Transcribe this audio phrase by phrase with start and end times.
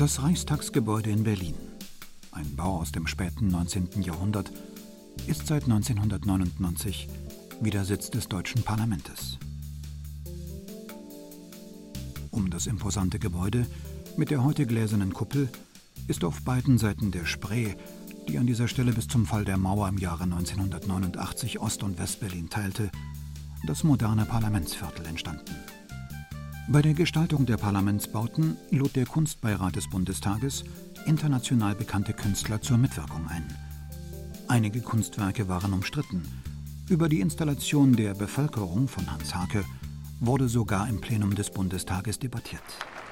[0.00, 1.54] Das Reichstagsgebäude in Berlin,
[2.32, 4.00] ein Bau aus dem späten 19.
[4.00, 4.50] Jahrhundert,
[5.26, 7.06] ist seit 1999
[7.60, 9.36] wieder Sitz des deutschen Parlaments.
[12.30, 13.66] Um das imposante Gebäude
[14.16, 15.50] mit der heute gläsernen Kuppel
[16.08, 17.74] ist auf beiden Seiten der Spree,
[18.26, 22.48] die an dieser Stelle bis zum Fall der Mauer im Jahre 1989 Ost- und Westberlin
[22.48, 22.90] teilte,
[23.66, 25.69] das moderne Parlamentsviertel entstanden.
[26.72, 30.62] Bei der Gestaltung der Parlamentsbauten lud der Kunstbeirat des Bundestages
[31.04, 33.44] international bekannte Künstler zur Mitwirkung ein.
[34.46, 36.22] Einige Kunstwerke waren umstritten.
[36.88, 39.64] Über die Installation der Bevölkerung von Hans Hake
[40.20, 42.62] wurde sogar im Plenum des Bundestages debattiert.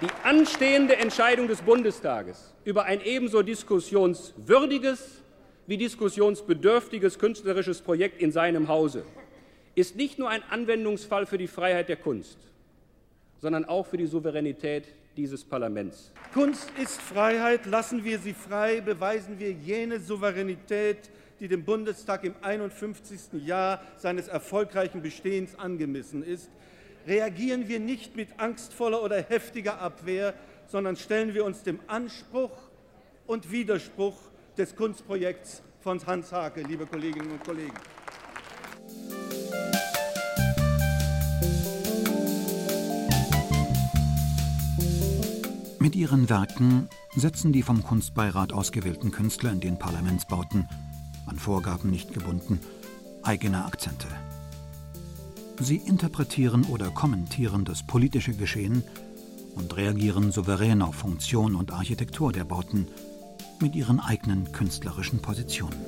[0.00, 5.22] Die anstehende Entscheidung des Bundestages über ein ebenso diskussionswürdiges
[5.66, 9.02] wie diskussionsbedürftiges künstlerisches Projekt in seinem Hause
[9.74, 12.38] ist nicht nur ein Anwendungsfall für die Freiheit der Kunst,
[13.40, 16.12] sondern auch für die Souveränität dieses Parlaments.
[16.32, 21.10] Kunst ist Freiheit, lassen wir sie frei, beweisen wir jene Souveränität,
[21.40, 23.44] die dem Bundestag im 51.
[23.44, 26.50] Jahr seines erfolgreichen Bestehens angemessen ist.
[27.06, 30.34] Reagieren wir nicht mit angstvoller oder heftiger Abwehr,
[30.66, 32.52] sondern stellen wir uns dem Anspruch
[33.26, 34.16] und Widerspruch
[34.56, 37.74] des Kunstprojekts von Hans Hake, liebe Kolleginnen und Kollegen.
[45.82, 50.68] Mit ihren Werken setzen die vom Kunstbeirat ausgewählten Künstler in den Parlamentsbauten,
[51.24, 52.60] an Vorgaben nicht gebunden,
[53.22, 54.06] eigene Akzente.
[55.58, 58.84] Sie interpretieren oder kommentieren das politische Geschehen
[59.54, 62.86] und reagieren souverän auf Funktion und Architektur der Bauten
[63.62, 65.80] mit ihren eigenen künstlerischen Positionen.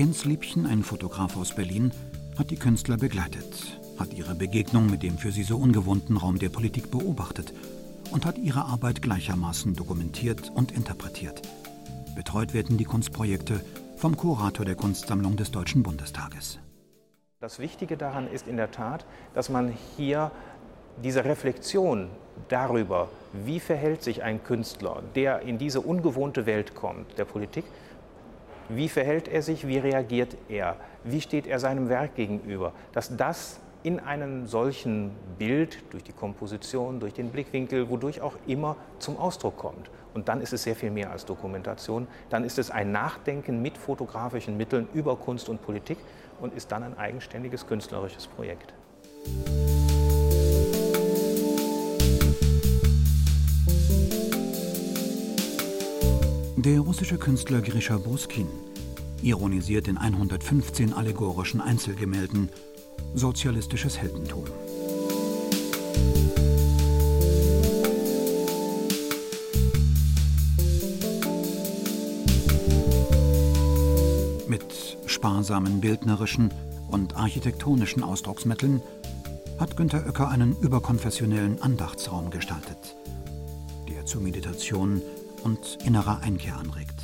[0.00, 1.92] Jens Liebchen, ein Fotograf aus Berlin,
[2.38, 6.48] hat die Künstler begleitet, hat ihre Begegnung mit dem für sie so ungewohnten Raum der
[6.48, 7.52] Politik beobachtet
[8.10, 11.42] und hat ihre Arbeit gleichermaßen dokumentiert und interpretiert.
[12.16, 13.62] Betreut werden die Kunstprojekte
[13.98, 16.58] vom Kurator der Kunstsammlung des Deutschen Bundestages.
[17.38, 20.30] Das Wichtige daran ist in der Tat, dass man hier
[21.04, 22.08] diese Reflexion
[22.48, 27.66] darüber, wie verhält sich ein Künstler, der in diese ungewohnte Welt kommt, der Politik,
[28.74, 33.60] wie verhält er sich, wie reagiert er, wie steht er seinem Werk gegenüber, dass das
[33.82, 39.56] in einem solchen Bild, durch die Komposition, durch den Blickwinkel, wodurch auch immer zum Ausdruck
[39.56, 39.90] kommt.
[40.12, 42.06] Und dann ist es sehr viel mehr als Dokumentation.
[42.28, 45.98] Dann ist es ein Nachdenken mit fotografischen Mitteln über Kunst und Politik
[46.40, 48.74] und ist dann ein eigenständiges künstlerisches Projekt.
[56.62, 58.46] Der russische Künstler Grisha Boskin
[59.22, 62.50] ironisiert in 115 allegorischen Einzelgemälden
[63.14, 64.44] sozialistisches Heldentum.
[74.46, 76.52] Mit sparsamen bildnerischen
[76.90, 78.82] und architektonischen Ausdrucksmitteln
[79.58, 82.96] hat Günter Oecker einen überkonfessionellen Andachtsraum gestaltet,
[83.88, 85.00] der zur Meditation
[85.42, 87.00] und innerer Einkehr anregt.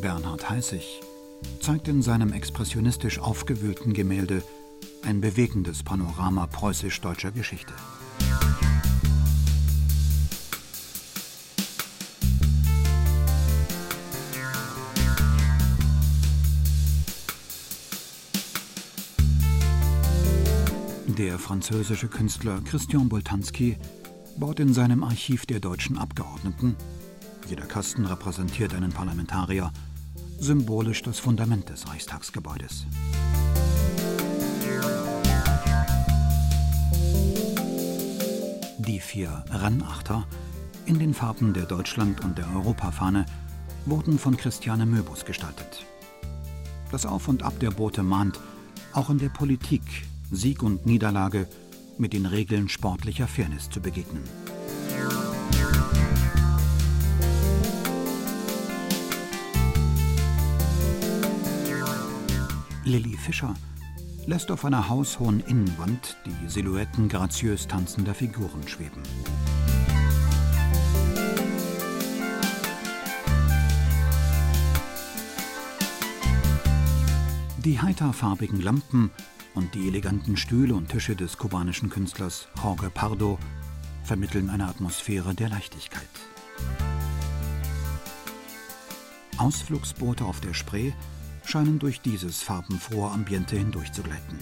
[0.00, 1.00] Bernhard Heißig
[1.60, 4.42] zeigt in seinem expressionistisch aufgewühlten Gemälde
[5.02, 7.72] ein bewegendes Panorama preußisch-deutscher Geschichte.
[21.22, 23.76] Der französische Künstler Christian Boltanski
[24.38, 26.74] baut in seinem Archiv der deutschen Abgeordneten,
[27.48, 29.70] jeder Kasten repräsentiert einen Parlamentarier,
[30.40, 32.86] symbolisch das Fundament des Reichstagsgebäudes.
[38.78, 40.26] Die vier Rennachter
[40.86, 43.26] in den Farben der Deutschland- und der Europafahne
[43.86, 45.86] wurden von Christiane Möbus gestaltet.
[46.90, 48.40] Das Auf und Ab der Boote mahnt,
[48.92, 49.82] auch in der Politik
[50.34, 51.46] Sieg und Niederlage
[51.98, 54.24] mit den Regeln sportlicher Fairness zu begegnen.
[62.84, 63.54] Lilly Fischer
[64.26, 69.02] lässt auf einer haushohen Innenwand die Silhouetten graziös tanzender Figuren schweben.
[77.58, 79.10] Die heiterfarbigen Lampen
[79.54, 83.38] und die eleganten Stühle und Tische des kubanischen Künstlers Jorge Pardo
[84.04, 86.08] vermitteln eine Atmosphäre der Leichtigkeit.
[89.38, 90.92] Ausflugsboote auf der Spree
[91.44, 94.38] scheinen durch dieses farbenfrohe Ambiente hindurchzugleiten.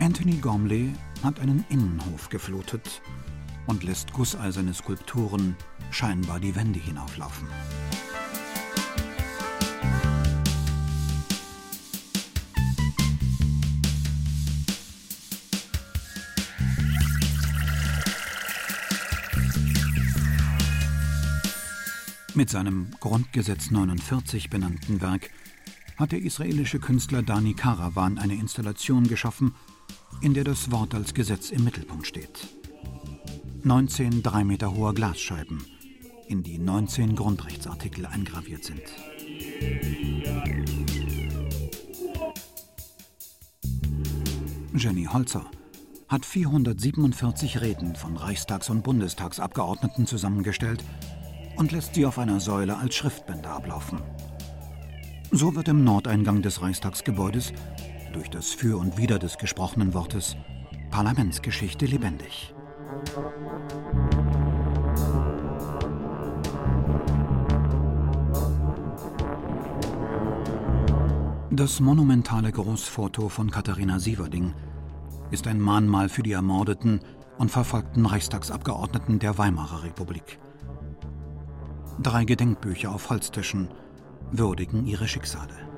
[0.00, 0.92] Anthony Gormley
[1.22, 3.00] hat einen Innenhof geflutet
[3.66, 5.56] und lässt gusseiserne Skulpturen
[5.90, 7.48] scheinbar die Wände hinauflaufen.
[22.34, 25.28] Mit seinem Grundgesetz 49 benannten Werk
[25.98, 29.54] hat der israelische Künstler Dani Karawan eine Installation geschaffen,
[30.22, 32.48] in der das Wort als Gesetz im Mittelpunkt steht.
[33.64, 35.64] 19 drei Meter hohe Glasscheiben,
[36.26, 38.82] in die 19 Grundrechtsartikel eingraviert sind.
[44.74, 45.44] Jenny Holzer
[46.08, 50.82] hat 447 Reden von Reichstags- und Bundestagsabgeordneten zusammengestellt
[51.56, 54.00] und lässt sie auf einer Säule als Schriftbänder ablaufen.
[55.30, 57.52] So wird im Nordeingang des Reichstagsgebäudes
[58.12, 60.36] durch das Für und Wider des gesprochenen Wortes
[60.90, 62.52] Parlamentsgeschichte lebendig.
[71.54, 74.54] Das monumentale Großfoto von Katharina Sieverding
[75.30, 77.00] ist ein Mahnmal für die ermordeten
[77.36, 80.38] und verfolgten Reichstagsabgeordneten der Weimarer Republik.
[82.02, 83.68] Drei Gedenkbücher auf Holztischen
[84.30, 85.71] würdigen ihre Schicksale.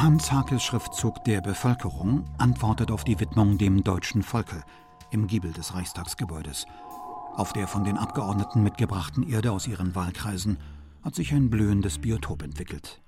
[0.00, 4.64] Hans Hakels Schriftzug der Bevölkerung antwortet auf die Widmung dem deutschen Volke
[5.10, 6.64] im Giebel des Reichstagsgebäudes.
[7.36, 10.56] Auf der von den Abgeordneten mitgebrachten Erde aus ihren Wahlkreisen
[11.02, 13.02] hat sich ein blühendes Biotop entwickelt.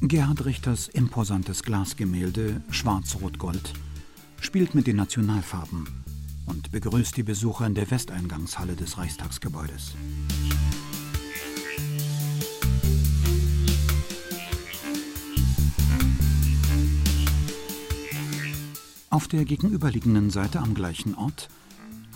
[0.00, 3.72] Gerhard Richters imposantes Glasgemälde Schwarz-Rot-Gold
[4.40, 5.86] spielt mit den Nationalfarben
[6.46, 9.94] und begrüßt die Besucher in der Westeingangshalle des Reichstagsgebäudes.
[19.14, 21.48] Auf der gegenüberliegenden Seite am gleichen Ort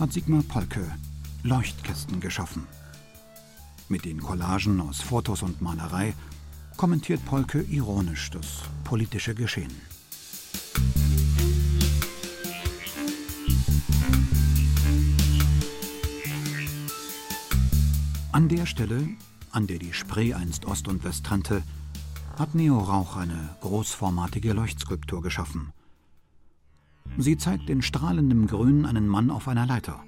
[0.01, 0.85] hat Sigmar Polke
[1.43, 2.67] Leuchtkästen geschaffen.
[3.87, 6.13] Mit den Collagen aus Fotos und Malerei
[6.75, 9.71] kommentiert Polke ironisch das politische Geschehen.
[18.33, 19.07] An der Stelle,
[19.51, 21.63] an der die Spree einst Ost und West trennte,
[22.37, 25.71] hat Neo Rauch eine großformatige Leuchtskulptur geschaffen.
[27.17, 30.03] Sie zeigt in strahlendem Grün einen Mann auf einer Leiter,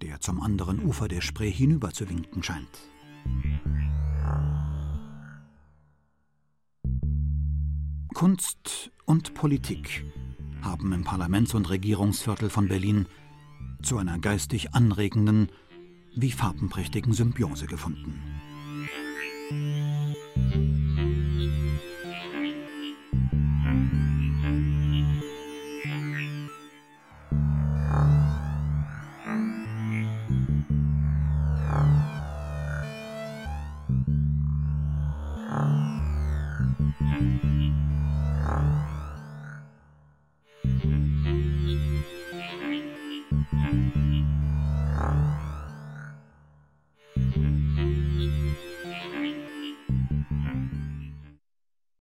[0.00, 2.78] der zum anderen Ufer der Spree hinüber zu winken scheint.
[8.14, 10.04] Kunst und Politik
[10.62, 13.06] haben im Parlaments- und Regierungsviertel von Berlin
[13.82, 15.48] zu einer geistig anregenden
[16.14, 18.22] wie farbenprächtigen Symbiose gefunden.